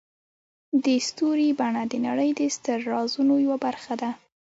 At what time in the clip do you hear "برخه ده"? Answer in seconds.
3.65-4.09